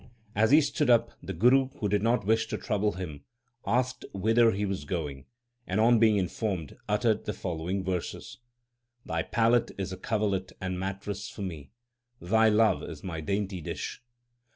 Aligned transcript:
As 0.35 0.49
he 0.49 0.61
stood 0.61 0.89
up, 0.89 1.11
the 1.21 1.31
Guru, 1.31 1.69
who 1.77 1.87
did 1.87 2.01
not 2.01 2.25
wish 2.25 2.47
to 2.47 2.57
trouble 2.57 2.93
him, 2.93 3.23
asked 3.67 4.03
whither 4.13 4.49
he 4.51 4.65
was 4.65 4.83
going, 4.83 5.27
and, 5.67 5.79
on 5.79 5.99
being 5.99 6.17
informed, 6.17 6.75
uttered 6.89 7.25
the 7.25 7.33
following 7.33 7.83
verses: 7.83 8.39
Thy 9.05 9.21
pallet 9.21 9.69
is 9.77 9.93
a 9.93 9.97
coverlet 9.97 10.53
and 10.59 10.79
mattress 10.79 11.29
for 11.29 11.43
me; 11.43 11.69
thy 12.19 12.49
love 12.49 12.81
is 12.81 13.03
my 13.03 13.21
dainty 13.21 13.61
dish. 13.61 14.01